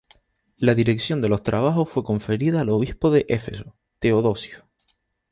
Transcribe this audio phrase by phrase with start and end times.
[0.57, 4.67] La dirección de los trabajos fue conferida al obispo de Éfeso, Teodosio.